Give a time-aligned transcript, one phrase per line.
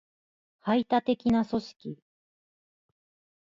[0.61, 1.99] 排他的な組織